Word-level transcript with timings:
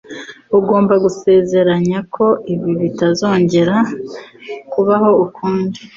Ugomba 0.57 0.93
gusezeranya 1.03 1.99
ko 2.15 2.25
ibi 2.53 2.71
bitazongera 2.81 3.75
kubaho 4.71 5.09
ukundi. 5.25 5.79